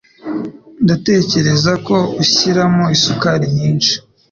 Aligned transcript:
Ndatekereza 0.83 1.71
ko 1.87 1.95
ushyiramo 2.23 2.83
isukari 2.95 3.45
nyinshi. 3.57 3.93